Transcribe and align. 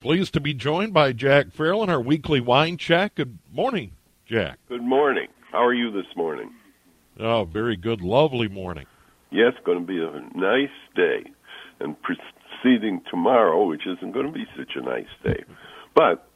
Pleased 0.00 0.32
to 0.34 0.40
be 0.40 0.54
joined 0.54 0.94
by 0.94 1.12
Jack 1.12 1.50
Farrell 1.50 1.82
in 1.82 1.90
our 1.90 2.00
weekly 2.00 2.40
wine 2.40 2.76
check. 2.76 3.16
Good 3.16 3.36
morning, 3.52 3.90
Jack. 4.26 4.60
Good 4.68 4.84
morning. 4.84 5.26
How 5.50 5.64
are 5.64 5.74
you 5.74 5.90
this 5.90 6.06
morning? 6.14 6.52
Oh, 7.18 7.44
very 7.44 7.76
good. 7.76 8.00
Lovely 8.00 8.46
morning. 8.46 8.86
Yes, 9.32 9.54
going 9.64 9.80
to 9.80 9.84
be 9.84 9.98
a 9.98 10.38
nice 10.38 10.68
day. 10.94 11.24
And 11.80 11.96
proceeding 12.00 13.02
tomorrow, 13.10 13.66
which 13.66 13.88
isn't 13.88 14.12
going 14.12 14.26
to 14.26 14.32
be 14.32 14.46
such 14.56 14.76
a 14.76 14.82
nice 14.82 15.08
day. 15.24 15.42
But 15.96 16.30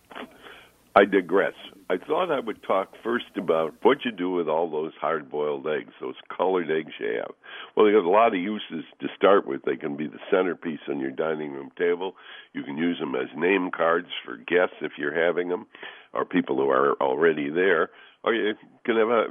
I 0.96 1.04
digress. 1.04 1.54
I 1.92 1.98
thought 2.06 2.32
I 2.32 2.40
would 2.40 2.62
talk 2.62 2.94
first 3.04 3.36
about 3.36 3.74
what 3.82 3.98
you 4.06 4.12
do 4.12 4.30
with 4.30 4.48
all 4.48 4.70
those 4.70 4.92
hard 4.98 5.30
boiled 5.30 5.66
eggs, 5.66 5.92
those 6.00 6.14
colored 6.34 6.70
eggs 6.70 6.94
you 6.98 7.16
have. 7.16 7.34
Well, 7.76 7.84
they 7.84 7.92
have 7.92 8.06
a 8.06 8.08
lot 8.08 8.28
of 8.28 8.40
uses 8.40 8.84
to 9.02 9.08
start 9.14 9.46
with. 9.46 9.60
They 9.66 9.76
can 9.76 9.98
be 9.98 10.06
the 10.06 10.18
centerpiece 10.30 10.80
on 10.88 11.00
your 11.00 11.10
dining 11.10 11.52
room 11.52 11.70
table. 11.76 12.14
You 12.54 12.62
can 12.62 12.78
use 12.78 12.98
them 12.98 13.14
as 13.14 13.28
name 13.36 13.70
cards 13.76 14.08
for 14.24 14.38
guests 14.38 14.76
if 14.80 14.92
you're 14.96 15.26
having 15.26 15.50
them, 15.50 15.66
or 16.14 16.24
people 16.24 16.56
who 16.56 16.70
are 16.70 16.94
already 16.98 17.50
there. 17.50 17.90
Or 18.24 18.32
you 18.32 18.54
can 18.86 18.96
have 18.96 19.08
a 19.08 19.26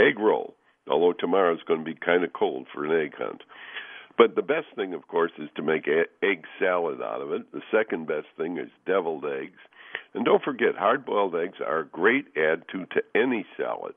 egg 0.00 0.18
roll, 0.18 0.54
although 0.88 1.12
tomorrow's 1.12 1.62
going 1.68 1.80
to 1.80 1.84
be 1.84 1.94
kind 1.94 2.24
of 2.24 2.32
cold 2.32 2.68
for 2.72 2.86
an 2.86 3.04
egg 3.04 3.12
hunt. 3.18 3.42
But 4.16 4.34
the 4.34 4.42
best 4.42 4.68
thing, 4.76 4.94
of 4.94 5.08
course, 5.08 5.32
is 5.38 5.50
to 5.56 5.62
make 5.62 5.86
egg 6.22 6.44
salad 6.58 7.02
out 7.02 7.20
of 7.20 7.32
it. 7.32 7.52
The 7.52 7.60
second 7.70 8.06
best 8.06 8.28
thing 8.38 8.56
is 8.56 8.70
deviled 8.86 9.26
eggs. 9.26 9.60
And 10.14 10.24
don't 10.24 10.42
forget, 10.42 10.76
hard 10.76 11.04
boiled 11.04 11.36
eggs 11.36 11.58
are 11.64 11.80
a 11.80 11.86
great 11.86 12.26
add 12.36 12.64
to 12.72 12.86
to 12.86 13.02
any 13.14 13.46
salad. 13.56 13.94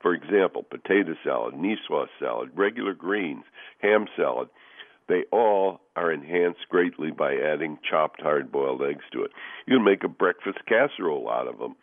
For 0.00 0.14
example, 0.14 0.62
potato 0.62 1.14
salad, 1.24 1.54
niçoise 1.54 2.08
salad, 2.20 2.50
regular 2.54 2.94
greens, 2.94 3.44
ham 3.80 4.06
salad. 4.16 4.48
They 5.08 5.24
all 5.32 5.80
are 5.94 6.12
enhanced 6.12 6.68
greatly 6.68 7.10
by 7.10 7.36
adding 7.36 7.78
chopped 7.88 8.20
hard 8.20 8.50
boiled 8.52 8.82
eggs 8.82 9.04
to 9.12 9.22
it. 9.22 9.32
You 9.66 9.76
can 9.76 9.84
make 9.84 10.04
a 10.04 10.08
breakfast 10.08 10.58
casserole 10.66 11.30
out 11.30 11.48
of 11.48 11.58
them, 11.58 11.76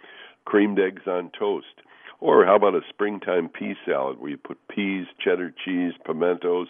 creamed 0.46 0.80
eggs 0.80 1.04
on 1.08 1.32
toast. 1.38 1.82
Or 2.20 2.46
how 2.46 2.56
about 2.56 2.76
a 2.76 2.82
springtime 2.88 3.50
pea 3.50 3.76
salad 3.86 4.20
where 4.20 4.32
you 4.32 4.38
put 4.38 4.68
peas, 4.70 5.08
cheddar 5.20 5.54
cheese, 5.66 5.94
pimentos, 6.06 6.68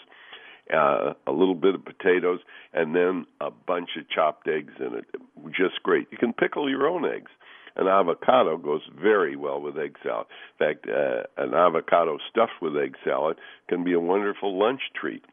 uh, 0.71 1.13
a 1.27 1.31
little 1.31 1.55
bit 1.55 1.75
of 1.75 1.83
potatoes, 1.85 2.39
and 2.73 2.95
then 2.95 3.25
a 3.41 3.49
bunch 3.51 3.89
of 3.97 4.09
chopped 4.09 4.47
eggs 4.47 4.73
in 4.79 4.95
it. 4.95 5.05
Just 5.49 5.81
great. 5.83 6.07
You 6.11 6.17
can 6.17 6.33
pickle 6.33 6.69
your 6.69 6.87
own 6.87 7.05
eggs. 7.05 7.31
An 7.75 7.87
avocado 7.87 8.57
goes 8.57 8.81
very 9.01 9.35
well 9.35 9.59
with 9.59 9.77
egg 9.77 9.97
salad. 10.03 10.27
In 10.59 10.67
fact, 10.67 10.87
uh, 10.87 11.23
an 11.41 11.53
avocado 11.53 12.19
stuffed 12.29 12.61
with 12.61 12.77
egg 12.77 12.95
salad 13.03 13.37
can 13.67 13.83
be 13.83 13.93
a 13.93 13.99
wonderful 13.99 14.57
lunch 14.57 14.81
treat. 14.95 15.23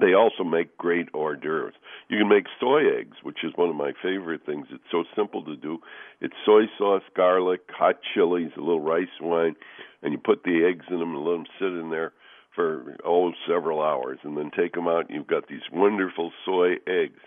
They 0.00 0.14
also 0.14 0.42
make 0.42 0.78
great 0.78 1.08
hors 1.12 1.36
d'oeuvres. 1.36 1.74
You 2.08 2.18
can 2.18 2.28
make 2.28 2.46
soy 2.58 2.98
eggs, 2.98 3.18
which 3.22 3.44
is 3.44 3.52
one 3.56 3.68
of 3.68 3.76
my 3.76 3.92
favorite 4.02 4.46
things. 4.46 4.66
It's 4.70 4.82
so 4.90 5.04
simple 5.14 5.44
to 5.44 5.54
do. 5.54 5.80
It's 6.22 6.34
soy 6.46 6.62
sauce, 6.78 7.02
garlic, 7.14 7.60
hot 7.68 7.96
chilies, 8.14 8.52
a 8.56 8.60
little 8.60 8.80
rice 8.80 9.08
wine, 9.20 9.54
and 10.02 10.12
you 10.12 10.18
put 10.18 10.44
the 10.44 10.66
eggs 10.66 10.86
in 10.88 10.98
them 10.98 11.14
and 11.14 11.24
let 11.24 11.32
them 11.32 11.46
sit 11.58 11.72
in 11.78 11.90
there 11.90 12.14
for 12.54 12.96
oh 13.04 13.32
several 13.46 13.82
hours, 13.82 14.18
and 14.22 14.36
then 14.36 14.50
take 14.56 14.74
them 14.74 14.88
out. 14.88 15.08
And 15.08 15.16
you've 15.16 15.26
got 15.26 15.48
these 15.48 15.62
wonderful 15.72 16.32
soy 16.44 16.74
eggs. 16.86 17.20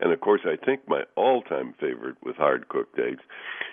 And 0.00 0.12
of 0.12 0.20
course, 0.20 0.42
I 0.44 0.56
think 0.64 0.82
my 0.86 1.02
all-time 1.16 1.74
favorite 1.80 2.16
with 2.22 2.36
hard-cooked 2.36 2.98
eggs 2.98 3.22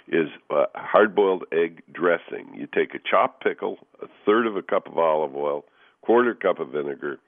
is 0.08 0.30
uh, 0.50 0.66
hard-boiled 0.73 1.44
egg 1.52 1.84
dressing. 1.94 2.48
You 2.56 2.68
take 2.73 2.96
a 2.96 3.00
chopped 3.10 3.44
pickle, 3.44 3.78
a 4.02 4.08
third 4.26 4.48
of 4.48 4.56
a 4.56 4.64
cup 4.64 4.88
of 4.88 4.98
olive 4.98 5.36
oil, 5.36 5.66
quarter 6.02 6.34
cup 6.34 6.60
of 6.60 6.70
vinegar, 6.70 7.20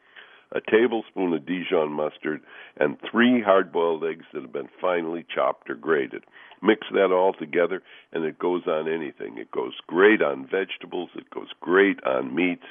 a 0.51 0.61
tablespoon 0.61 1.33
of 1.33 1.45
Dijon 1.45 1.91
mustard, 1.91 2.41
and 2.77 2.97
three 3.11 3.41
hard 3.41 3.71
boiled 3.71 4.03
eggs 4.03 4.25
that 4.33 4.41
have 4.41 4.53
been 4.53 4.69
finely 4.79 5.25
chopped 5.33 5.69
or 5.69 5.75
grated. 5.75 6.23
Mix 6.61 6.87
that 6.91 7.11
all 7.11 7.33
together, 7.33 7.83
and 8.13 8.23
it 8.23 8.39
goes 8.39 8.63
on 8.67 8.87
anything. 8.87 9.37
It 9.37 9.51
goes 9.51 9.73
great 9.85 10.21
on 10.21 10.47
vegetables, 10.47 11.09
it 11.15 11.29
goes 11.29 11.49
great 11.59 12.03
on 12.03 12.33
meats, 12.33 12.65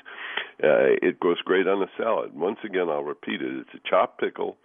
uh, 0.62 0.96
it 1.02 1.20
goes 1.20 1.40
great 1.44 1.68
on 1.68 1.82
a 1.82 1.90
salad. 1.96 2.34
Once 2.34 2.58
again, 2.64 2.88
I'll 2.88 3.04
repeat 3.04 3.42
it 3.42 3.56
it's 3.56 3.74
a 3.74 3.88
chopped 3.88 4.20
pickle, 4.20 4.56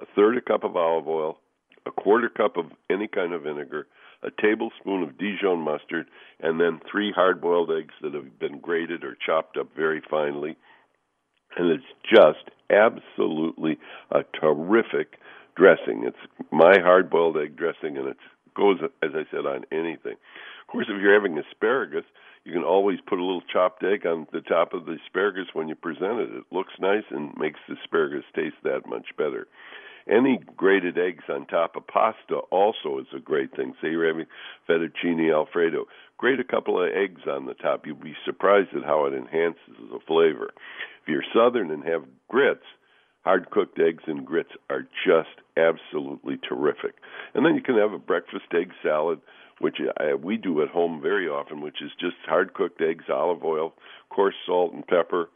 a 0.00 0.06
third 0.14 0.36
a 0.36 0.40
cup 0.40 0.62
of 0.62 0.76
olive 0.76 1.08
oil, 1.08 1.38
a 1.86 1.90
quarter 1.90 2.28
cup 2.28 2.56
of 2.56 2.66
any 2.90 3.08
kind 3.08 3.32
of 3.32 3.42
vinegar, 3.42 3.86
a 4.22 4.30
tablespoon 4.30 5.02
of 5.02 5.18
Dijon 5.18 5.60
mustard, 5.60 6.06
and 6.40 6.60
then 6.60 6.80
three 6.90 7.12
hard 7.12 7.40
boiled 7.40 7.70
eggs 7.70 7.94
that 8.02 8.14
have 8.14 8.38
been 8.38 8.58
grated 8.58 9.04
or 9.04 9.16
chopped 9.24 9.56
up 9.56 9.68
very 9.74 10.02
finely 10.08 10.56
and 11.58 11.70
it's 11.70 11.84
just 12.08 12.50
absolutely 12.70 13.78
a 14.10 14.20
terrific 14.38 15.18
dressing. 15.56 16.04
It's 16.04 16.16
my 16.50 16.78
hard 16.80 17.10
boiled 17.10 17.36
egg 17.36 17.56
dressing, 17.56 17.96
and 17.98 18.08
it 18.08 18.16
goes, 18.54 18.78
as 19.02 19.10
I 19.14 19.24
said, 19.30 19.46
on 19.46 19.64
anything. 19.72 20.14
Of 20.14 20.72
course, 20.72 20.86
if 20.88 21.00
you're 21.00 21.14
having 21.14 21.38
asparagus, 21.38 22.04
you 22.44 22.52
can 22.52 22.64
always 22.64 22.98
put 23.06 23.18
a 23.18 23.24
little 23.24 23.42
chopped 23.52 23.82
egg 23.82 24.06
on 24.06 24.26
the 24.32 24.40
top 24.40 24.72
of 24.72 24.86
the 24.86 24.96
asparagus 25.04 25.48
when 25.52 25.68
you 25.68 25.74
present 25.74 26.20
it. 26.20 26.30
It 26.30 26.44
looks 26.50 26.72
nice 26.80 27.04
and 27.10 27.36
makes 27.36 27.60
the 27.68 27.74
asparagus 27.82 28.24
taste 28.34 28.56
that 28.64 28.86
much 28.86 29.06
better. 29.16 29.48
Any 30.08 30.40
grated 30.56 30.96
eggs 30.96 31.24
on 31.28 31.46
top 31.46 31.76
of 31.76 31.86
pasta 31.86 32.36
also 32.50 32.98
is 32.98 33.06
a 33.14 33.20
great 33.20 33.54
thing. 33.54 33.74
Say 33.82 33.90
you're 33.90 34.06
having 34.06 34.26
fettuccine 34.68 35.32
alfredo, 35.32 35.86
grate 36.16 36.40
a 36.40 36.44
couple 36.44 36.82
of 36.82 36.90
eggs 36.90 37.22
on 37.28 37.46
the 37.46 37.54
top. 37.54 37.86
You'll 37.86 37.96
be 37.96 38.16
surprised 38.24 38.70
at 38.74 38.84
how 38.84 39.04
it 39.06 39.14
enhances 39.14 39.76
the 39.90 40.00
flavor. 40.06 40.50
If 41.02 41.08
you're 41.08 41.24
southern 41.34 41.70
and 41.70 41.84
have 41.84 42.04
grits, 42.28 42.64
hard 43.22 43.50
cooked 43.50 43.78
eggs 43.78 44.04
and 44.06 44.24
grits 44.24 44.52
are 44.70 44.88
just 45.06 45.28
absolutely 45.58 46.38
terrific. 46.48 46.94
And 47.34 47.44
then 47.44 47.54
you 47.54 47.62
can 47.62 47.76
have 47.76 47.92
a 47.92 47.98
breakfast 47.98 48.46
egg 48.54 48.72
salad, 48.82 49.20
which 49.60 49.76
I, 49.98 50.14
we 50.14 50.38
do 50.38 50.62
at 50.62 50.68
home 50.68 51.00
very 51.02 51.28
often, 51.28 51.60
which 51.60 51.82
is 51.82 51.90
just 52.00 52.16
hard 52.24 52.54
cooked 52.54 52.80
eggs, 52.80 53.04
olive 53.12 53.44
oil, 53.44 53.74
coarse 54.08 54.36
salt 54.46 54.72
and 54.72 54.86
pepper, 54.86 55.28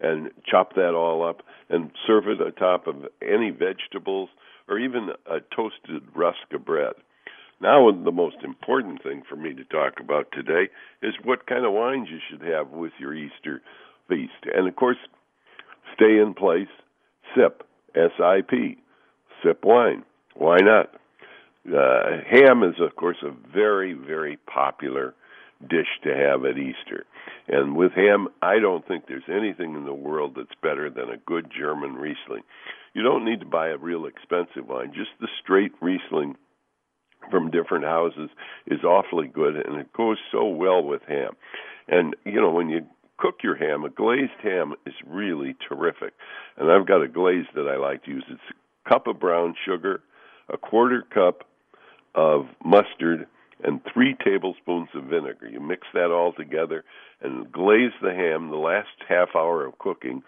and 0.00 0.30
chop 0.46 0.74
that 0.74 0.94
all 0.94 1.26
up 1.26 1.42
and 1.68 1.90
serve 2.06 2.26
it 2.28 2.40
atop 2.40 2.86
of 2.86 3.06
any 3.22 3.50
vegetables 3.50 4.28
or 4.68 4.78
even 4.78 5.10
a 5.26 5.40
toasted 5.54 6.02
rusk 6.14 6.38
of 6.52 6.64
bread. 6.64 6.94
Now, 7.60 7.90
the 7.90 8.12
most 8.12 8.36
important 8.42 9.02
thing 9.02 9.22
for 9.28 9.36
me 9.36 9.52
to 9.52 9.64
talk 9.64 10.00
about 10.00 10.32
today 10.32 10.70
is 11.02 11.14
what 11.22 11.46
kind 11.46 11.66
of 11.66 11.72
wines 11.72 12.08
you 12.10 12.18
should 12.30 12.46
have 12.48 12.70
with 12.70 12.92
your 12.98 13.14
Easter 13.14 13.60
feast. 14.08 14.32
And 14.54 14.66
of 14.66 14.76
course, 14.76 14.96
stay 15.94 16.18
in 16.18 16.32
place, 16.34 16.68
sip, 17.34 17.62
S 17.94 18.12
I 18.22 18.40
P, 18.48 18.78
sip 19.42 19.64
wine. 19.64 20.04
Why 20.34 20.58
not? 20.62 20.94
Uh, 21.68 22.22
ham 22.30 22.62
is, 22.62 22.76
of 22.80 22.96
course, 22.96 23.18
a 23.22 23.32
very, 23.52 23.92
very 23.92 24.38
popular 24.46 25.14
dish 25.68 25.88
to 26.04 26.14
have 26.14 26.44
at 26.44 26.58
Easter. 26.58 27.04
And 27.48 27.76
with 27.76 27.92
ham, 27.92 28.28
I 28.42 28.58
don't 28.58 28.86
think 28.86 29.04
there's 29.06 29.22
anything 29.28 29.74
in 29.74 29.84
the 29.84 29.94
world 29.94 30.34
that's 30.36 30.48
better 30.62 30.88
than 30.90 31.10
a 31.10 31.18
good 31.26 31.50
German 31.56 31.94
Riesling. 31.94 32.42
You 32.94 33.02
don't 33.02 33.24
need 33.24 33.40
to 33.40 33.46
buy 33.46 33.68
a 33.68 33.76
real 33.76 34.06
expensive 34.06 34.68
wine, 34.68 34.92
just 34.94 35.10
the 35.20 35.28
straight 35.42 35.72
Riesling 35.80 36.36
from 37.30 37.50
different 37.50 37.84
houses 37.84 38.30
is 38.66 38.82
awfully 38.82 39.26
good 39.26 39.56
and 39.56 39.76
it 39.76 39.92
goes 39.92 40.16
so 40.32 40.46
well 40.46 40.82
with 40.82 41.02
ham. 41.06 41.32
And 41.88 42.16
you 42.24 42.40
know, 42.40 42.50
when 42.50 42.70
you 42.70 42.86
cook 43.18 43.36
your 43.42 43.56
ham, 43.56 43.84
a 43.84 43.90
glazed 43.90 44.40
ham 44.42 44.74
is 44.86 44.94
really 45.06 45.54
terrific. 45.68 46.14
And 46.56 46.70
I've 46.70 46.86
got 46.86 47.02
a 47.02 47.08
glaze 47.08 47.46
that 47.54 47.68
I 47.68 47.76
like 47.76 48.04
to 48.04 48.10
use. 48.10 48.24
It's 48.30 48.40
a 48.86 48.88
cup 48.88 49.06
of 49.06 49.20
brown 49.20 49.54
sugar, 49.66 50.00
a 50.48 50.56
quarter 50.56 51.02
cup 51.02 51.44
of 52.14 52.46
mustard, 52.64 53.26
and 53.64 53.80
three 53.92 54.16
tablespoons 54.24 54.88
of 54.94 55.04
vinegar. 55.04 55.48
You 55.48 55.60
mix 55.60 55.86
that 55.94 56.10
all 56.10 56.32
together 56.32 56.84
and 57.22 57.50
glaze 57.50 57.92
the 58.02 58.14
ham 58.14 58.50
the 58.50 58.56
last 58.56 58.88
half 59.08 59.30
hour 59.34 59.64
of 59.66 59.78
cooking 59.78 60.22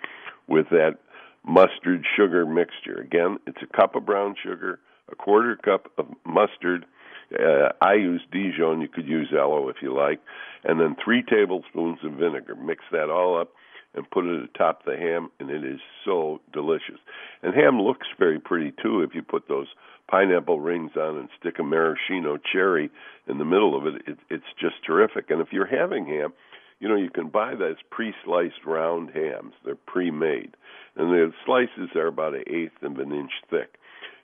with 0.47 0.69
that 0.71 0.99
mustard 1.47 2.05
sugar 2.17 2.47
mixture. 2.47 3.01
Again, 3.01 3.39
it's 3.47 3.63
a 3.63 3.77
cup 3.77 3.95
of 3.97 4.07
brown 4.07 4.35
sugar, 4.43 4.79
a 5.11 5.17
quarter 5.17 5.57
cup 5.57 5.91
of 5.99 6.07
mustard. 6.25 6.87
Uh, 7.33 7.71
I 7.81 7.95
use 7.95 8.23
Dijon. 8.31 8.81
You 8.81 8.89
could 8.89 9.07
use 9.07 9.29
Ello 9.33 9.69
if 9.69 9.77
you 9.81 9.95
like, 9.95 10.21
and 10.65 10.81
then 10.81 10.97
three 11.03 11.23
tablespoons 11.23 11.99
of 12.05 12.13
vinegar. 12.13 12.55
Mix 12.55 12.85
that 12.93 13.09
all 13.09 13.41
up 13.41 13.53
and 13.95 14.11
put 14.11 14.25
it 14.25 14.43
atop 14.45 14.85
the 14.85 14.97
ham, 14.97 15.31
and 15.39 15.51
it 15.51 15.65
is 15.65 15.81
so 16.05 16.41
delicious. 16.53 16.99
And 17.43 17.55
ham 17.55 17.81
looks 17.81 18.07
very 18.19 18.41
pretty 18.41 18.73
too 18.83 19.03
if 19.03 19.15
you 19.15 19.23
put 19.23 19.49
those 19.49 19.69
pineapple 20.11 20.61
rings 20.61 20.93
on 20.97 21.19
and 21.19 21.29
stick 21.39 21.59
a 21.59 21.63
maraschino 21.63 22.39
cherry 22.53 22.91
in 23.29 23.39
the 23.39 23.45
middle 23.45 23.77
of 23.77 23.87
it. 23.87 24.03
it 24.07 24.19
it's 24.31 24.45
just 24.61 24.77
terrific. 24.87 25.31
And 25.31 25.41
if 25.41 25.49
you're 25.53 25.67
having 25.67 26.07
ham, 26.07 26.33
you 26.81 26.89
know 26.89 26.97
you 26.97 27.11
can 27.11 27.29
buy 27.29 27.55
those 27.55 27.77
pre-sliced 27.91 28.65
round 28.67 29.11
hams. 29.15 29.55
They're 29.65 29.75
pre-made, 29.75 30.57
and 30.97 31.11
the 31.11 31.33
slices 31.47 31.95
are 31.95 32.09
about 32.09 32.35
an 32.35 32.45
eighth 32.47 32.83
of 32.83 32.99
an 32.99 33.13
inch 33.13 33.33
thick. 33.51 33.75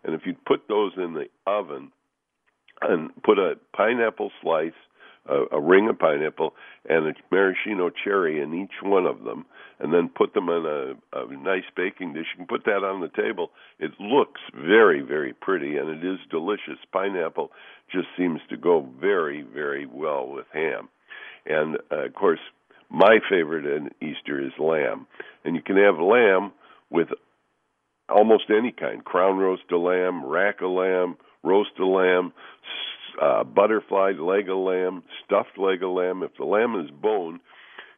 And 0.05 0.15
if 0.15 0.23
you 0.25 0.35
put 0.47 0.69
those 0.69 0.93
in 0.97 1.15
the 1.15 1.26
oven 1.47 1.93
and 2.81 3.11
put 3.23 3.38
a 3.38 3.55
pineapple 3.76 4.31
slice, 4.43 4.73
a, 5.29 5.57
a 5.57 5.61
ring 5.61 5.89
of 5.89 5.99
pineapple 5.99 6.55
and 6.89 7.07
a 7.07 7.13
maraschino 7.31 7.91
cherry 7.91 8.41
in 8.41 8.55
each 8.55 8.83
one 8.83 9.07
of 9.07 9.25
them, 9.25 9.45
and 9.79 9.93
then 9.93 10.09
put 10.09 10.35
them 10.35 10.49
on 10.49 10.65
a, 10.67 11.19
a 11.19 11.37
nice 11.37 11.65
baking 11.77 12.15
dish. 12.15 12.27
You 12.33 12.45
can 12.45 12.47
put 12.47 12.65
that 12.65 12.85
on 12.85 13.01
the 13.01 13.23
table. 13.23 13.51
It 13.79 13.93
looks 14.01 14.41
very, 14.55 15.01
very 15.01 15.33
pretty, 15.33 15.77
and 15.77 15.89
it 15.89 16.05
is 16.05 16.19
delicious. 16.31 16.79
Pineapple 16.93 17.51
just 17.93 18.09
seems 18.17 18.41
to 18.51 18.57
go 18.57 18.89
very, 19.01 19.43
very 19.43 19.87
well 19.87 20.29
with 20.29 20.47
ham. 20.53 20.89
And 21.47 21.79
uh, 21.91 22.07
of 22.07 22.15
course, 22.15 22.41
my 22.91 23.19
favorite 23.31 23.67
in 23.67 23.91
Easter 24.01 24.41
is 24.45 24.53
lamb, 24.59 25.07
and 25.45 25.55
you 25.55 25.63
can 25.63 25.77
have 25.77 25.99
lamb 25.99 26.53
with 26.91 27.09
almost 28.09 28.45
any 28.51 28.73
kind: 28.73 29.05
crown 29.05 29.39
roast 29.39 29.63
of 29.71 29.81
lamb, 29.81 30.25
rack 30.25 30.63
of 30.63 30.71
lamb, 30.71 31.17
roast 31.43 31.71
of 31.79 31.87
lamb, 31.87 32.33
uh, 33.20 33.44
butterfly 33.44 34.12
leg 34.19 34.49
of 34.49 34.59
lamb, 34.59 35.03
stuffed 35.25 35.59
leg 35.59 35.82
of 35.82 35.91
lamb. 35.91 36.23
If 36.23 36.37
the 36.38 36.44
lamb 36.44 36.75
is 36.81 36.91
bone, 36.91 37.41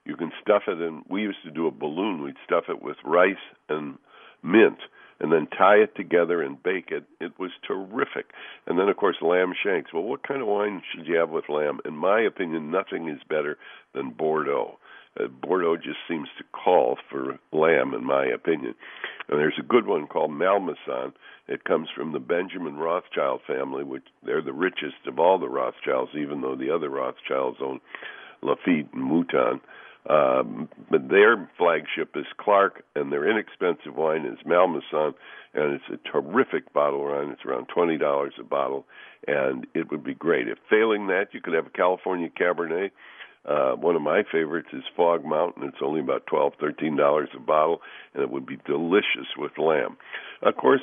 you 0.05 0.17
can 0.17 0.33
stuff 0.43 0.63
it 0.67 0.81
in. 0.81 1.03
We 1.09 1.23
used 1.23 1.43
to 1.45 1.51
do 1.51 1.67
a 1.67 1.71
balloon. 1.71 2.23
We'd 2.23 2.37
stuff 2.45 2.65
it 2.69 2.83
with 2.83 2.97
rice 3.05 3.37
and 3.69 3.99
mint, 4.43 4.79
and 5.21 5.31
then 5.31 5.47
tie 5.47 5.77
it 5.77 5.95
together 5.95 6.43
and 6.43 6.63
bake 6.63 6.91
it. 6.91 7.05
It 7.21 7.39
was 7.39 7.51
terrific. 7.67 8.33
And 8.67 8.79
then, 8.79 8.89
of 8.89 8.97
course, 8.97 9.17
lamb 9.21 9.53
shanks. 9.63 9.93
Well, 9.93 10.03
what 10.03 10.27
kind 10.27 10.41
of 10.41 10.49
wine 10.49 10.83
should 10.91 11.07
you 11.07 11.17
have 11.17 11.31
with 11.31 11.49
lamb? 11.49 11.81
In 11.85 11.95
my 11.95 12.21
opinion, 12.23 12.71
nothing 12.71 13.09
is 13.09 13.21
better 13.29 13.59
than 13.95 14.11
Bordeaux. 14.11 14.79
Uh, 15.19 15.27
Bordeaux 15.27 15.77
just 15.77 15.99
seems 16.09 16.29
to 16.39 16.45
call 16.53 16.97
for 17.11 17.39
lamb, 17.53 17.95
in 17.95 18.05
my 18.05 18.27
opinion. 18.27 18.75
And 19.29 19.39
there's 19.39 19.59
a 19.59 19.65
good 19.65 19.87
one 19.87 20.07
called 20.07 20.33
Malmaison. 20.33 21.13
It 21.49 21.65
comes 21.65 21.89
from 21.95 22.13
the 22.13 22.21
Benjamin 22.21 22.77
Rothschild 22.77 23.41
family, 23.47 23.83
which 23.83 24.05
they're 24.25 24.43
the 24.43 24.53
richest 24.53 25.07
of 25.07 25.19
all 25.19 25.39
the 25.39 25.49
Rothschilds, 25.49 26.13
even 26.15 26.41
though 26.41 26.57
the 26.57 26.71
other 26.71 26.89
Rothschilds 26.89 27.59
own 27.61 27.81
Lafite 28.43 28.93
and 28.93 29.03
Mouton. 29.03 29.61
Um, 30.09 30.69
but 30.91 31.09
their 31.09 31.51
flagship 31.59 32.17
is 32.17 32.25
Clarke, 32.39 32.83
and 32.95 33.13
their 33.13 33.29
inexpensive 33.29 33.97
wine 33.97 34.25
is 34.25 34.39
Malmaison, 34.47 35.15
and 35.53 35.75
it's 35.75 35.85
a 35.93 36.09
terrific 36.11 36.73
bottle 36.73 37.05
wine. 37.05 37.31
It's 37.31 37.45
around 37.45 37.67
twenty 37.67 37.99
dollars 37.99 38.33
a 38.41 38.45
bottle, 38.45 38.87
and 39.27 39.67
it 39.75 39.91
would 39.91 40.03
be 40.03 40.15
great. 40.15 40.49
If 40.49 40.57
failing 40.71 41.09
that, 41.09 41.35
you 41.35 41.43
could 41.43 41.53
have 41.53 41.67
a 41.67 41.71
California 41.71 42.31
Cabernet. 42.31 42.93
Uh, 43.49 43.73
one 43.73 43.97
of 43.97 44.03
my 44.03 44.23
favorites 44.31 44.69
is 44.73 44.83
Fog 44.97 45.25
Mountain. 45.25 45.65
It's 45.65 45.83
only 45.83 46.01
about 46.01 46.27
twelve, 46.27 46.53
thirteen 46.61 46.97
dollars 46.97 47.31
a 47.35 47.41
bottle, 47.41 47.81
and 48.15 48.23
it 48.23 48.31
would 48.31 48.47
be 48.47 48.59
delicious 48.67 49.29
with 49.37 49.59
lamb. 49.59 49.97
Of 50.43 50.57
course, 50.57 50.83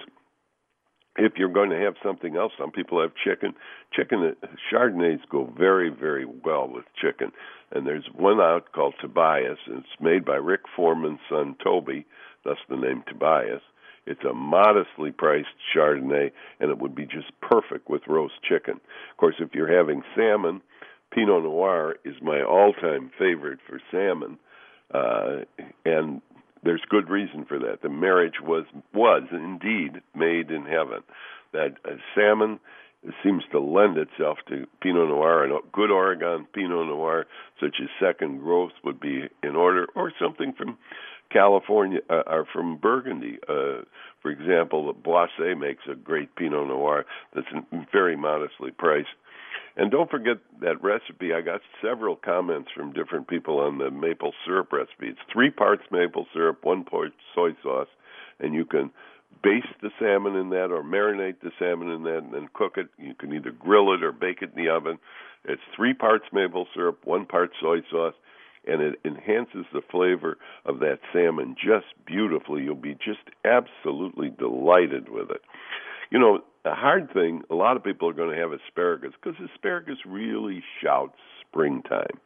if 1.18 1.34
you're 1.38 1.50
going 1.54 1.70
to 1.72 1.80
have 1.80 1.96
something 2.04 2.36
else, 2.36 2.52
some 2.60 2.72
people 2.72 3.02
have 3.02 3.12
chicken. 3.24 3.54
Chicken 3.94 4.36
Chardonnays 4.72 5.20
go 5.32 5.52
very, 5.58 5.90
very 5.90 6.26
well 6.26 6.68
with 6.68 6.86
chicken. 7.02 7.32
And 7.72 7.86
there's 7.86 8.08
one 8.16 8.40
out 8.40 8.72
called 8.72 8.96
Tobias, 9.02 9.58
and 9.68 9.80
it's 9.80 10.02
made 10.02 10.26
by 10.26 10.36
Ric 10.36 10.62
Forman's 10.76 11.20
son 11.30 11.56
Toby. 11.64 12.06
Thus 12.44 12.58
the 12.70 12.78
name 12.78 13.04
Tobias. 13.08 13.62
It's 14.06 14.24
a 14.24 14.34
modestly 14.34 15.12
priced 15.12 15.48
Chardonnay, 15.76 16.32
and 16.60 16.72
it 16.72 16.80
would 16.80 16.96
be 16.96 17.06
just 17.06 17.32
perfect 17.42 17.90
with 17.90 18.04
roast 18.08 18.36
chicken. 18.48 18.76
Of 18.76 19.18
course, 19.18 19.36
if 19.40 19.54
you're 19.54 19.76
having 19.76 20.02
salmon, 20.16 20.62
Pinot 21.18 21.42
Noir 21.42 21.96
is 22.06 22.14
my 22.22 22.44
all-time 22.44 23.10
favorite 23.18 23.58
for 23.68 23.82
salmon, 23.90 24.38
uh, 24.94 25.46
and 25.84 26.22
there's 26.64 26.84
good 26.90 27.10
reason 27.10 27.44
for 27.44 27.58
that. 27.58 27.82
The 27.82 27.90
marriage 27.90 28.40
was 28.40 28.66
was 28.94 29.24
indeed 29.32 30.04
made 30.16 30.52
in 30.52 30.66
heaven. 30.66 31.02
That 31.54 31.78
uh, 31.84 31.96
salmon 32.14 32.60
seems 33.24 33.42
to 33.52 33.60
lend 33.60 33.98
itself 33.98 34.38
to 34.50 34.68
Pinot 34.80 35.10
Noir, 35.10 35.44
and 35.46 35.54
good 35.72 35.90
Oregon 35.90 36.46
Pinot 36.54 36.86
Noir, 36.86 37.26
such 37.60 37.78
as 37.82 37.90
Second 38.00 38.42
Growth, 38.42 38.74
would 38.84 39.00
be 39.00 39.24
in 39.42 39.56
order, 39.56 39.88
or 39.96 40.14
something 40.22 40.54
from 40.54 40.78
California 41.32 42.02
uh, 42.12 42.22
or 42.28 42.46
from 42.54 42.78
Burgundy. 42.78 43.40
Uh, 43.50 43.82
for 44.22 44.30
example, 44.30 44.94
Boisset 44.94 45.58
makes 45.60 45.82
a 45.92 45.96
great 45.96 46.36
Pinot 46.36 46.68
Noir 46.68 47.06
that's 47.34 47.48
very 47.92 48.16
modestly 48.16 48.70
priced. 48.70 49.10
And 49.78 49.92
don't 49.92 50.10
forget 50.10 50.38
that 50.62 50.82
recipe. 50.82 51.34
I 51.34 51.42
got 51.42 51.62
several 51.84 52.16
comments 52.16 52.70
from 52.76 52.94
different 52.94 53.28
people 53.28 53.60
on 53.60 53.78
the 53.78 53.92
maple 53.92 54.34
syrup 54.44 54.74
recipe. 54.74 55.10
It's 55.10 55.20
three 55.32 55.52
parts 55.52 55.84
maple 55.92 56.26
syrup, 56.34 56.60
one 56.64 56.84
part 56.84 57.12
soy 57.36 57.52
sauce, 57.62 57.88
and 58.40 58.56
you 58.56 58.66
can 58.66 58.90
baste 59.44 59.68
the 59.84 59.92
salmon 60.00 60.36
in 60.36 60.50
that 60.50 60.72
or 60.72 60.84
marinate 60.84 61.42
the 61.44 61.52
salmon 61.60 61.90
in 61.90 62.02
that 62.04 62.18
and 62.18 62.34
then 62.34 62.50
cook 62.54 62.74
it. 62.78 62.88
You 62.98 63.14
can 63.14 63.32
either 63.34 63.52
grill 63.52 63.94
it 63.94 64.04
or 64.04 64.12
bake 64.12 64.42
it 64.42 64.52
in 64.56 64.64
the 64.64 64.72
oven. 64.72 64.98
It's 65.46 65.62
three 65.76 65.94
parts 65.94 66.26
maple 66.34 66.68
syrup, 66.74 67.00
one 67.04 67.28
part 67.28 67.52
soy 67.62 67.82
sauce, 67.92 68.16
and 68.66 68.82
it 68.82 69.00
enhances 69.06 69.66
the 69.72 69.82
flavor 69.92 70.38
of 70.66 70.80
that 70.80 71.00
salmon 71.14 71.56
just 71.56 71.86
beautifully. 72.08 72.64
You'll 72.64 72.76
be 72.76 72.96
just 72.96 73.30
absolutely 73.46 74.32
delighted 74.32 75.10
with 75.10 75.30
it. 75.30 75.42
You 76.10 76.20
know, 76.20 76.40
the 76.68 76.76
hard 76.76 77.14
thing, 77.14 77.44
a 77.50 77.56
lot 77.56 77.78
of 77.78 77.84
people 77.84 78.10
are 78.10 78.14
going 78.14 78.36
to 78.36 78.42
have 78.42 78.52
asparagus 78.52 79.14
because 79.24 79.40
asparagus 79.54 80.00
really 80.06 80.62
shouts 80.84 81.16
springtime. 81.48 82.20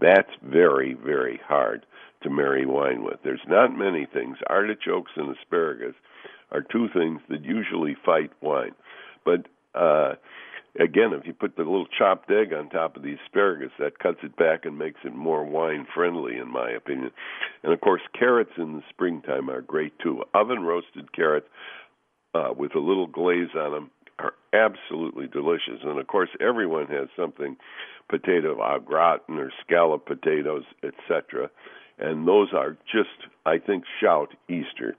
That's 0.00 0.32
very, 0.42 0.94
very 0.94 1.38
hard 1.46 1.86
to 2.24 2.30
marry 2.30 2.66
wine 2.66 3.04
with. 3.04 3.20
There's 3.22 3.46
not 3.46 3.78
many 3.78 4.04
things. 4.12 4.38
Artichokes 4.50 5.12
and 5.14 5.36
asparagus 5.36 5.94
are 6.50 6.62
two 6.62 6.88
things 6.92 7.20
that 7.28 7.44
usually 7.44 7.96
fight 8.04 8.32
wine. 8.40 8.74
But 9.24 9.46
uh 9.78 10.14
again, 10.80 11.12
if 11.12 11.24
you 11.24 11.32
put 11.32 11.56
the 11.56 11.62
little 11.62 11.86
chopped 11.86 12.28
egg 12.32 12.52
on 12.52 12.68
top 12.68 12.96
of 12.96 13.02
the 13.02 13.16
asparagus, 13.24 13.70
that 13.78 14.00
cuts 14.00 14.18
it 14.24 14.36
back 14.36 14.64
and 14.64 14.76
makes 14.76 15.00
it 15.04 15.14
more 15.14 15.44
wine 15.44 15.86
friendly, 15.94 16.36
in 16.36 16.50
my 16.50 16.70
opinion. 16.70 17.12
And 17.62 17.72
of 17.72 17.80
course, 17.80 18.02
carrots 18.18 18.50
in 18.58 18.74
the 18.74 18.82
springtime 18.90 19.48
are 19.50 19.62
great 19.62 19.96
too. 20.00 20.24
Oven 20.34 20.64
roasted 20.64 21.12
carrots 21.12 21.46
uh, 22.34 22.52
with 22.56 22.74
a 22.74 22.80
little 22.80 23.06
glaze 23.06 23.54
on 23.56 23.72
them 23.72 23.90
are 24.18 24.34
absolutely 24.52 25.26
delicious. 25.26 25.80
And 25.82 25.98
of 25.98 26.06
course, 26.06 26.30
everyone 26.40 26.86
has 26.86 27.08
something 27.16 27.56
potato 28.08 28.60
au 28.60 28.78
gratin 28.80 29.38
or 29.38 29.50
scallop 29.64 30.06
potatoes, 30.06 30.64
etc. 30.82 31.50
And 31.98 32.26
those 32.26 32.48
are 32.52 32.76
just, 32.90 33.30
I 33.46 33.58
think, 33.58 33.84
shout 34.00 34.34
Easter. 34.48 34.96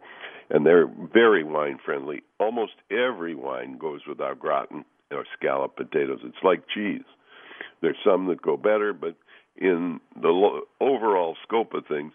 And 0.50 0.66
they're 0.66 0.88
very 1.14 1.44
wine 1.44 1.80
friendly. 1.84 2.24
Almost 2.40 2.74
every 2.92 3.36
wine 3.36 3.78
goes 3.78 4.02
with 4.08 4.20
au 4.22 4.36
gratin 4.36 4.86
or 5.12 5.26
scallop 5.38 5.76
potatoes. 5.76 6.20
It's 6.24 6.44
like 6.44 6.64
cheese. 6.74 7.04
There's 7.82 7.98
some 8.06 8.28
that 8.28 8.42
go 8.42 8.58
better, 8.58 8.94
but 8.94 9.16
in 9.58 10.00
the 10.22 10.30
lo- 10.30 10.62
overall 10.80 11.36
scope 11.44 11.74
of 11.74 11.86
things, 11.88 12.14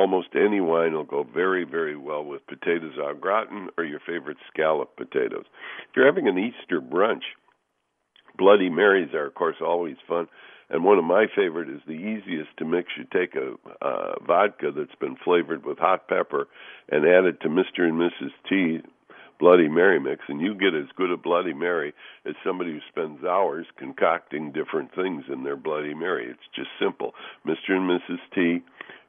almost 0.00 0.28
any 0.34 0.60
wine 0.60 0.94
will 0.94 1.04
go 1.04 1.22
very, 1.22 1.64
very 1.64 1.96
well 1.96 2.24
with 2.24 2.46
potatoes 2.46 2.94
au 2.98 3.14
gratin 3.14 3.68
or 3.76 3.84
your 3.84 4.00
favorite 4.00 4.38
scallop 4.52 4.96
potatoes. 4.96 5.44
If 5.88 5.96
you're 5.96 6.06
having 6.06 6.28
an 6.28 6.38
Easter 6.38 6.80
brunch, 6.80 7.22
Bloody 8.38 8.70
Marys 8.70 9.12
are, 9.14 9.26
of 9.26 9.34
course, 9.34 9.56
always 9.60 9.96
fun. 10.08 10.26
And 10.70 10.84
one 10.84 10.98
of 10.98 11.04
my 11.04 11.26
favorite 11.34 11.68
is 11.68 11.80
the 11.86 11.92
easiest 11.92 12.56
to 12.58 12.64
mix. 12.64 12.88
You 12.96 13.04
take 13.12 13.34
a 13.34 13.54
uh, 13.84 14.14
vodka 14.26 14.70
that's 14.74 14.94
been 15.00 15.16
flavored 15.24 15.66
with 15.66 15.78
hot 15.78 16.08
pepper 16.08 16.48
and 16.88 17.04
add 17.04 17.24
it 17.24 17.40
to 17.42 17.48
Mr. 17.48 17.80
and 17.80 18.00
Mrs. 18.00 18.30
T 18.48 18.78
Bloody 19.40 19.68
Mary 19.68 19.98
mix, 19.98 20.20
and 20.28 20.40
you 20.40 20.54
get 20.54 20.74
as 20.74 20.86
good 20.96 21.10
a 21.10 21.16
Bloody 21.16 21.54
Mary 21.54 21.94
as 22.26 22.34
somebody 22.44 22.72
who 22.72 22.80
spends 22.90 23.24
hours 23.24 23.66
concocting 23.78 24.52
different 24.52 24.94
things 24.94 25.24
in 25.32 25.42
their 25.44 25.56
Bloody 25.56 25.94
Mary. 25.94 26.28
It's 26.30 26.54
just 26.54 26.68
simple. 26.78 27.14
Mr. 27.46 27.70
and 27.70 27.88
Mrs. 27.88 28.18
T, 28.34 28.62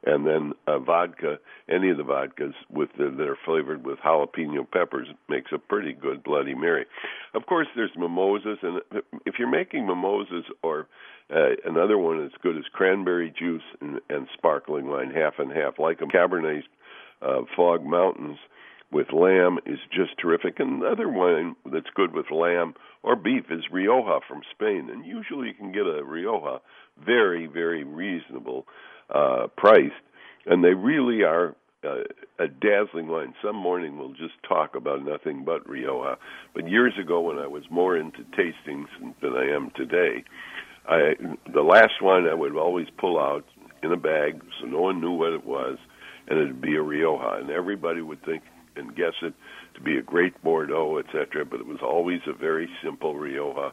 and 0.04 0.26
then 0.26 0.52
a 0.66 0.78
vodka, 0.78 1.38
any 1.68 1.90
of 1.90 1.96
the 1.96 2.02
vodkas 2.02 2.54
with 2.70 2.90
the, 2.98 3.10
that 3.16 3.28
are 3.28 3.38
flavored 3.44 3.84
with 3.86 3.98
jalapeno 3.98 4.68
peppers 4.70 5.08
makes 5.28 5.52
a 5.52 5.58
pretty 5.58 5.92
good 5.92 6.22
Bloody 6.22 6.54
Mary. 6.54 6.86
Of 7.34 7.46
course, 7.46 7.68
there's 7.76 7.90
mimosas, 7.96 8.58
and 8.62 8.80
if 9.26 9.34
you're 9.38 9.50
making 9.50 9.86
mimosas 9.86 10.44
or 10.62 10.88
uh, 11.34 11.50
another 11.64 11.98
one 11.98 12.20
that's 12.22 12.42
good 12.42 12.56
is 12.56 12.64
cranberry 12.72 13.32
juice 13.36 13.62
and, 13.80 14.00
and 14.10 14.26
sparkling 14.34 14.86
wine, 14.88 15.10
half 15.10 15.34
and 15.38 15.52
half, 15.52 15.78
like 15.78 16.00
a 16.00 16.06
Cabernet 16.06 16.62
uh, 17.22 17.42
Fog 17.56 17.84
Mountains 17.84 18.38
with 18.90 19.12
lamb 19.12 19.58
is 19.64 19.78
just 19.90 20.18
terrific. 20.20 20.60
And 20.60 20.82
another 20.82 21.08
wine 21.08 21.56
that's 21.64 21.86
good 21.94 22.12
with 22.12 22.30
lamb 22.30 22.74
or 23.02 23.16
beef 23.16 23.44
is 23.50 23.64
Rioja 23.72 24.20
from 24.28 24.42
Spain. 24.50 24.90
And 24.92 25.06
usually 25.06 25.48
you 25.48 25.54
can 25.54 25.72
get 25.72 25.86
a 25.86 26.04
Rioja 26.04 26.60
very, 27.02 27.46
very 27.46 27.84
reasonable 27.84 28.66
uh, 29.12 29.46
priced. 29.56 29.94
And 30.46 30.64
they 30.64 30.74
really 30.74 31.22
are 31.22 31.54
uh, 31.84 32.04
a 32.38 32.48
dazzling 32.48 33.08
wine. 33.08 33.34
Some 33.42 33.56
morning 33.56 33.98
we'll 33.98 34.12
just 34.12 34.34
talk 34.48 34.74
about 34.76 35.04
nothing 35.04 35.44
but 35.44 35.68
Rioja. 35.68 36.16
But 36.54 36.68
years 36.68 36.94
ago, 37.00 37.20
when 37.20 37.38
I 37.38 37.46
was 37.46 37.64
more 37.70 37.96
into 37.96 38.24
tastings 38.36 38.86
than 39.20 39.32
I 39.34 39.46
am 39.54 39.70
today, 39.76 40.24
I 40.88 41.14
the 41.52 41.62
last 41.62 42.00
wine 42.00 42.26
I 42.26 42.34
would 42.34 42.56
always 42.56 42.88
pull 42.98 43.18
out 43.18 43.44
in 43.82 43.92
a 43.92 43.96
bag 43.96 44.42
so 44.60 44.66
no 44.66 44.80
one 44.80 45.00
knew 45.00 45.12
what 45.12 45.32
it 45.32 45.44
was, 45.44 45.78
and 46.28 46.38
it'd 46.38 46.60
be 46.60 46.76
a 46.76 46.82
Rioja, 46.82 47.40
and 47.40 47.50
everybody 47.50 48.00
would 48.00 48.24
think 48.24 48.42
and 48.76 48.94
guess 48.96 49.14
it 49.22 49.34
to 49.74 49.80
be 49.80 49.98
a 49.98 50.02
great 50.02 50.40
Bordeaux, 50.42 50.98
etc. 50.98 51.44
But 51.44 51.60
it 51.60 51.66
was 51.66 51.80
always 51.82 52.20
a 52.26 52.32
very 52.32 52.68
simple 52.82 53.16
Rioja 53.16 53.72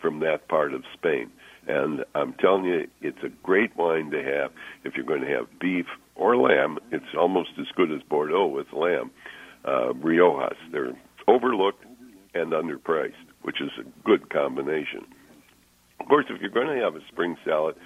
from 0.00 0.20
that 0.20 0.48
part 0.48 0.72
of 0.72 0.84
Spain. 0.94 1.30
And 1.68 2.04
I'm 2.14 2.32
telling 2.34 2.64
you, 2.64 2.88
it's 3.02 3.22
a 3.22 3.28
great 3.42 3.76
wine 3.76 4.10
to 4.10 4.22
have 4.22 4.52
if 4.84 4.94
you're 4.96 5.04
going 5.04 5.20
to 5.20 5.28
have 5.28 5.46
beef 5.60 5.84
or 6.16 6.36
lamb. 6.36 6.78
It's 6.90 7.14
almost 7.16 7.50
as 7.60 7.66
good 7.76 7.92
as 7.92 8.00
Bordeaux 8.08 8.46
with 8.46 8.72
lamb. 8.72 9.10
Uh, 9.64 9.92
Riojas, 9.92 10.56
they're 10.72 10.98
overlooked 11.26 11.84
and 12.34 12.52
underpriced, 12.52 13.12
which 13.42 13.60
is 13.60 13.70
a 13.78 13.84
good 14.04 14.30
combination. 14.30 15.04
Of 16.00 16.06
course, 16.08 16.26
if 16.30 16.40
you're 16.40 16.50
going 16.50 16.74
to 16.74 16.82
have 16.82 16.96
a 16.96 17.06
spring 17.12 17.36
salad, 17.44 17.76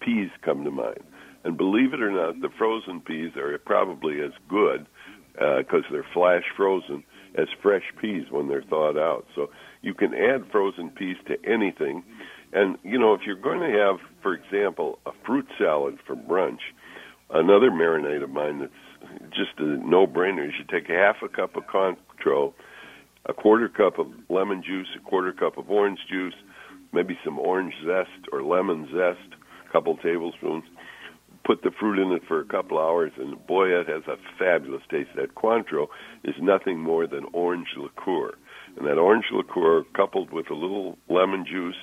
peas 0.00 0.30
come 0.42 0.64
to 0.64 0.70
mind. 0.70 1.02
And 1.42 1.56
believe 1.56 1.92
it 1.92 2.00
or 2.00 2.10
not, 2.10 2.40
the 2.40 2.50
frozen 2.56 3.00
peas 3.00 3.36
are 3.36 3.58
probably 3.58 4.20
as 4.20 4.32
good 4.48 4.86
because 5.32 5.82
uh, 5.88 5.90
they're 5.90 6.06
flash 6.14 6.44
frozen 6.56 7.02
as 7.36 7.48
fresh 7.62 7.82
peas 8.00 8.24
when 8.30 8.48
they're 8.48 8.62
thawed 8.62 8.96
out. 8.96 9.26
So 9.34 9.50
you 9.82 9.92
can 9.92 10.14
add 10.14 10.50
frozen 10.52 10.90
peas 10.90 11.16
to 11.26 11.34
anything. 11.44 12.04
And, 12.54 12.78
you 12.84 12.98
know, 12.98 13.14
if 13.14 13.22
you're 13.26 13.34
going 13.34 13.60
to 13.60 13.78
have, 13.78 13.96
for 14.22 14.32
example, 14.32 15.00
a 15.06 15.10
fruit 15.26 15.46
salad 15.58 15.98
for 16.06 16.14
brunch, 16.14 16.60
another 17.30 17.70
marinade 17.70 18.22
of 18.22 18.30
mine 18.30 18.60
that's 18.60 19.30
just 19.30 19.58
a 19.58 19.64
no 19.64 20.06
brainer 20.06 20.46
is 20.46 20.54
you 20.58 20.64
take 20.64 20.88
a 20.88 20.92
half 20.92 21.16
a 21.22 21.28
cup 21.28 21.56
of 21.56 21.64
Cointreau, 21.64 22.54
a 23.26 23.34
quarter 23.34 23.68
cup 23.68 23.98
of 23.98 24.06
lemon 24.28 24.62
juice, 24.62 24.86
a 24.96 25.00
quarter 25.00 25.32
cup 25.32 25.58
of 25.58 25.68
orange 25.68 25.98
juice, 26.08 26.34
maybe 26.92 27.18
some 27.24 27.40
orange 27.40 27.74
zest 27.84 28.28
or 28.32 28.44
lemon 28.44 28.86
zest, 28.86 29.34
a 29.68 29.72
couple 29.72 29.96
tablespoons. 29.96 30.64
Put 31.44 31.62
the 31.62 31.70
fruit 31.78 31.98
in 31.98 32.12
it 32.12 32.22
for 32.26 32.40
a 32.40 32.44
couple 32.44 32.78
hours, 32.78 33.12
and 33.18 33.46
boy, 33.46 33.68
it 33.68 33.86
has 33.86 34.02
a 34.06 34.16
fabulous 34.38 34.82
taste. 34.90 35.10
That 35.16 35.34
Cointreau 35.34 35.88
is 36.24 36.34
nothing 36.40 36.80
more 36.80 37.06
than 37.06 37.26
orange 37.32 37.68
liqueur. 37.76 38.32
And 38.76 38.86
that 38.86 38.98
orange 38.98 39.26
liqueur, 39.30 39.84
coupled 39.94 40.32
with 40.32 40.50
a 40.50 40.54
little 40.54 40.98
lemon 41.08 41.44
juice 41.46 41.76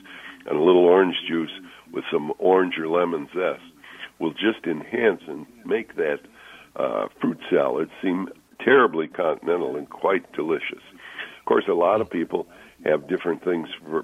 and 0.47 0.57
a 0.57 0.63
little 0.63 0.85
orange 0.85 1.15
juice 1.27 1.51
with 1.93 2.03
some 2.11 2.33
orange 2.39 2.77
or 2.77 2.87
lemon 2.87 3.27
zest, 3.33 3.61
will 4.19 4.33
just 4.33 4.65
enhance 4.65 5.21
and 5.27 5.45
make 5.65 5.95
that 5.95 6.19
uh, 6.75 7.07
fruit 7.19 7.37
salad 7.49 7.89
seem 8.01 8.29
terribly 8.63 9.07
continental 9.07 9.75
and 9.75 9.89
quite 9.89 10.31
delicious. 10.33 10.83
Of 11.39 11.45
course, 11.45 11.65
a 11.69 11.73
lot 11.73 12.01
of 12.01 12.09
people 12.09 12.47
have 12.85 13.07
different 13.07 13.43
things 13.43 13.67
for 13.83 14.03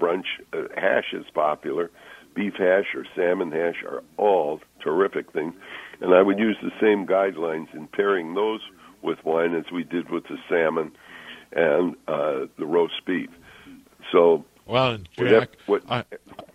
brunch. 0.00 0.24
Uh, 0.52 0.68
hash 0.74 1.12
is 1.12 1.24
popular. 1.34 1.90
Beef 2.34 2.54
hash 2.54 2.94
or 2.94 3.04
salmon 3.14 3.52
hash 3.52 3.82
are 3.84 4.02
all 4.16 4.60
terrific 4.82 5.32
things. 5.32 5.54
And 6.00 6.14
I 6.14 6.22
would 6.22 6.38
use 6.38 6.56
the 6.62 6.72
same 6.80 7.06
guidelines 7.06 7.72
in 7.74 7.86
pairing 7.88 8.34
those 8.34 8.60
with 9.02 9.24
wine 9.24 9.54
as 9.54 9.70
we 9.72 9.84
did 9.84 10.10
with 10.10 10.24
the 10.24 10.38
salmon 10.48 10.92
and 11.52 11.96
uh, 12.08 12.46
the 12.58 12.66
roast 12.66 13.04
beef. 13.06 13.30
So, 14.10 14.44
well, 14.66 14.98
Jack, 15.16 15.50
what, 15.66 15.82
I, 15.90 16.04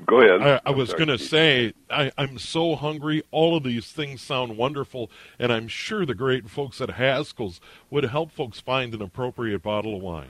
go 0.06 0.22
ahead. 0.22 0.42
I, 0.66 0.70
I 0.70 0.72
was 0.72 0.94
going 0.94 1.10
to 1.10 1.18
say 1.18 1.74
I, 1.90 2.12
I'm 2.18 2.40
so 2.40 2.76
hungry. 2.76 3.24
All 3.32 3.56
of 3.58 3.64
these 3.64 3.92
things 3.92 4.22
sound 4.22 4.58
wonderful, 4.58 5.12
and 5.38 5.52
I'm 5.52 5.68
sure 5.68 6.06
the 6.06 6.16
great 6.16 6.50
folks 6.50 6.82
at 6.82 6.92
Haskell's 6.92 7.60
would 7.90 8.06
help 8.06 8.32
folks 8.32 8.60
find 8.60 8.94
an 8.94 9.02
appropriate 9.02 9.62
bottle 9.62 9.96
of 9.96 10.02
wine. 10.02 10.30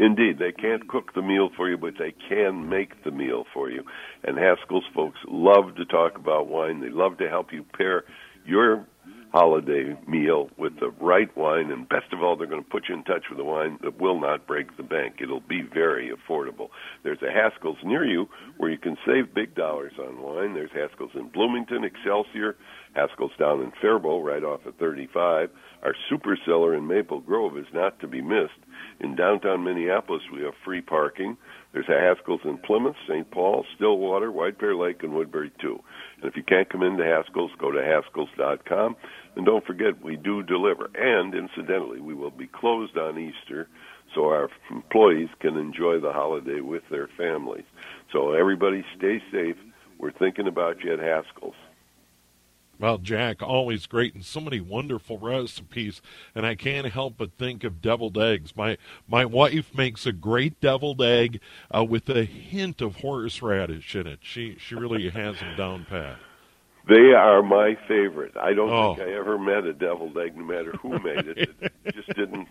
Indeed, 0.00 0.38
they 0.38 0.50
can't 0.50 0.88
cook 0.88 1.12
the 1.14 1.20
meal 1.20 1.50
for 1.54 1.68
you, 1.68 1.76
but 1.76 1.94
they 1.98 2.14
can 2.26 2.70
make 2.70 3.04
the 3.04 3.10
meal 3.10 3.44
for 3.52 3.70
you. 3.70 3.84
And 4.24 4.38
Haskell's 4.38 4.86
folks 4.94 5.18
love 5.28 5.74
to 5.76 5.84
talk 5.84 6.16
about 6.16 6.48
wine. 6.48 6.80
They 6.80 6.88
love 6.88 7.18
to 7.18 7.28
help 7.28 7.52
you 7.52 7.66
pair 7.76 8.04
your 8.46 8.86
holiday 9.30 9.94
meal 10.08 10.48
with 10.56 10.80
the 10.80 10.90
right 11.00 11.34
wine, 11.36 11.70
and 11.70 11.86
best 11.86 12.12
of 12.14 12.22
all, 12.22 12.34
they're 12.34 12.46
going 12.46 12.64
to 12.64 12.70
put 12.70 12.88
you 12.88 12.94
in 12.94 13.04
touch 13.04 13.24
with 13.30 13.38
a 13.38 13.44
wine 13.44 13.78
that 13.82 14.00
will 14.00 14.18
not 14.18 14.46
break 14.46 14.74
the 14.78 14.82
bank. 14.82 15.16
It'll 15.20 15.40
be 15.40 15.62
very 15.62 16.10
affordable. 16.10 16.68
There's 17.04 17.20
a 17.22 17.30
Haskell's 17.30 17.78
near 17.84 18.04
you 18.04 18.26
where 18.56 18.70
you 18.70 18.78
can 18.78 18.96
save 19.06 19.34
big 19.34 19.54
dollars 19.54 19.92
on 19.98 20.22
wine. 20.22 20.54
There's 20.54 20.72
Haskell's 20.72 21.12
in 21.14 21.28
Bloomington, 21.28 21.84
Excelsior, 21.84 22.56
Haskell's 22.94 23.32
down 23.38 23.60
in 23.62 23.72
Faribault, 23.80 24.24
right 24.24 24.42
off 24.42 24.66
of 24.66 24.74
35. 24.76 25.50
Our 25.82 25.94
super 26.08 26.36
cellar 26.44 26.74
in 26.74 26.86
Maple 26.86 27.20
Grove 27.20 27.56
is 27.56 27.66
not 27.72 27.98
to 28.00 28.08
be 28.08 28.20
missed. 28.20 28.58
In 29.00 29.14
downtown 29.14 29.64
Minneapolis, 29.64 30.22
we 30.32 30.42
have 30.42 30.54
free 30.64 30.80
parking. 30.80 31.36
There's 31.72 31.88
a 31.88 31.98
Haskell's 31.98 32.40
in 32.44 32.58
Plymouth, 32.58 32.96
St. 33.08 33.30
Paul, 33.30 33.64
Stillwater, 33.76 34.30
White 34.30 34.58
Bear 34.58 34.74
Lake, 34.74 35.02
and 35.02 35.14
Woodbury, 35.14 35.52
too. 35.60 35.80
And 36.16 36.24
if 36.30 36.36
you 36.36 36.42
can't 36.42 36.68
come 36.68 36.82
into 36.82 37.04
Haskell's, 37.04 37.52
go 37.58 37.70
to 37.70 37.78
Haskells.com. 37.78 38.96
And 39.36 39.46
don't 39.46 39.64
forget, 39.64 40.02
we 40.02 40.16
do 40.16 40.42
deliver. 40.42 40.90
And 40.94 41.34
incidentally, 41.34 42.00
we 42.00 42.14
will 42.14 42.30
be 42.30 42.48
closed 42.48 42.98
on 42.98 43.18
Easter 43.18 43.68
so 44.14 44.26
our 44.26 44.50
employees 44.70 45.28
can 45.38 45.56
enjoy 45.56 46.00
the 46.00 46.12
holiday 46.12 46.60
with 46.60 46.82
their 46.90 47.08
families. 47.16 47.64
So 48.12 48.32
everybody 48.32 48.84
stay 48.98 49.22
safe. 49.30 49.56
We're 49.98 50.12
thinking 50.12 50.48
about 50.48 50.82
you 50.82 50.92
at 50.92 50.98
Haskell's. 50.98 51.54
Well, 52.80 52.96
Jack, 52.96 53.42
always 53.42 53.86
great 53.86 54.14
and 54.14 54.24
so 54.24 54.40
many 54.40 54.58
wonderful 54.58 55.18
recipes, 55.18 56.00
and 56.34 56.46
I 56.46 56.54
can't 56.54 56.86
help 56.86 57.18
but 57.18 57.32
think 57.36 57.62
of 57.62 57.82
deviled 57.82 58.16
eggs. 58.16 58.56
My 58.56 58.78
my 59.06 59.26
wife 59.26 59.74
makes 59.74 60.06
a 60.06 60.12
great 60.12 60.58
deviled 60.62 61.02
egg 61.02 61.40
uh, 61.70 61.84
with 61.84 62.08
a 62.08 62.24
hint 62.24 62.80
of 62.80 62.96
horseradish 62.96 63.94
in 63.94 64.06
it. 64.06 64.20
She 64.22 64.56
she 64.58 64.74
really 64.74 65.10
has 65.10 65.40
them 65.40 65.56
down 65.56 65.86
pat. 65.90 66.16
They 66.88 67.12
are 67.12 67.42
my 67.42 67.76
favorite. 67.86 68.34
I 68.38 68.54
don't 68.54 68.70
oh. 68.70 68.94
think 68.94 69.08
I 69.08 69.12
ever 69.12 69.38
met 69.38 69.64
a 69.64 69.74
deviled 69.74 70.16
egg, 70.16 70.34
no 70.36 70.44
matter 70.44 70.72
who 70.72 70.98
made 71.04 71.26
it. 71.26 71.50
It 71.60 71.94
just 71.94 72.08
didn't 72.16 72.48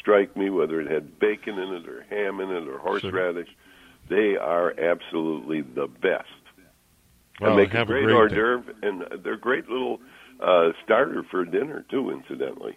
strike 0.00 0.34
me 0.34 0.48
whether 0.48 0.80
it 0.80 0.90
had 0.90 1.18
bacon 1.18 1.58
in 1.58 1.74
it 1.74 1.86
or 1.86 2.06
ham 2.08 2.40
in 2.40 2.50
it 2.50 2.66
or 2.66 2.78
horseradish. 2.78 3.48
Sure. 3.48 3.54
They 4.08 4.38
are 4.38 4.72
absolutely 4.80 5.60
the 5.60 5.86
best. 5.86 6.28
Well, 7.40 7.50
and 7.50 7.58
make 7.58 7.74
a 7.74 7.84
great 7.84 8.04
a 8.04 8.06
great 8.06 8.14
hors 8.14 8.28
d'oeuvre, 8.28 8.74
and 8.82 9.04
they're 9.22 9.36
great 9.36 9.68
little 9.68 10.00
uh, 10.40 10.70
starter 10.84 11.22
for 11.30 11.44
dinner 11.44 11.84
too. 11.90 12.10
Incidentally, 12.10 12.76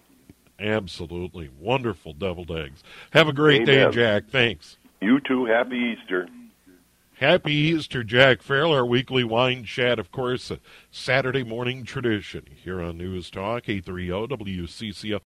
absolutely 0.60 1.50
wonderful 1.60 2.14
deviled 2.14 2.52
eggs. 2.52 2.84
Have 3.12 3.28
a 3.28 3.34
great 3.34 3.68
Amen. 3.68 3.92
day, 3.92 3.96
Jack. 3.96 4.30
Thanks. 4.30 4.78
You 5.02 5.20
too. 5.20 5.46
Happy 5.46 5.96
Easter. 5.98 6.28
Happy 7.22 7.54
Easter, 7.54 8.04
Jack 8.04 8.42
Farrell. 8.42 8.74
Our 8.74 8.84
weekly 8.84 9.24
wine 9.24 9.64
chat, 9.64 10.00
of 10.00 10.12
course, 10.12 10.50
a 10.50 10.60
Saturday 10.90 11.44
morning 11.44 11.84
tradition 11.84 12.46
here 12.64 12.82
on 12.82 12.98
News 12.98 13.30
Talk, 13.30 13.70
830 13.70 14.36
WCCO. 14.36 15.20